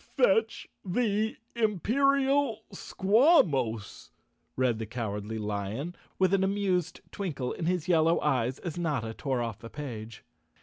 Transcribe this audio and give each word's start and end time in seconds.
"Fetch 0.17 0.67
the 0.83 1.37
Imperial 1.55 2.63
Squawmos," 2.73 4.09
read 4.55 4.79
the 4.79 4.87
Cowardly 4.87 5.37
Lion, 5.37 5.95
with 6.17 6.33
an 6.33 6.43
amused 6.43 7.01
twinkle 7.11 7.53
in 7.53 7.67
his 7.67 7.87
yellow 7.87 8.19
eyes 8.21 8.57
as 8.57 8.79
Notta 8.79 9.13
tore 9.13 9.43
off 9.43 9.59
the 9.59 9.69
page. 9.69 10.23